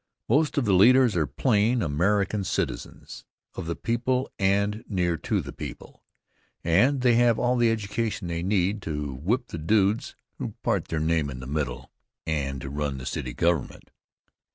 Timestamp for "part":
10.63-10.85